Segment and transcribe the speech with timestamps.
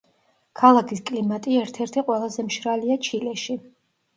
[0.61, 3.61] ქალაქის კლიმატი ერთ-ერთი ყველაზე მშრალია ჩილეში.